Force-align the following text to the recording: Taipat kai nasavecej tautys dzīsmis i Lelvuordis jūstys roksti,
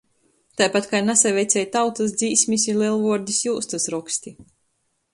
Taipat 0.61 0.87
kai 0.93 1.01
nasavecej 1.09 1.67
tautys 1.77 2.17
dzīsmis 2.21 2.67
i 2.73 2.77
Lelvuordis 2.81 3.45
jūstys 3.49 3.91
roksti, 3.99 4.39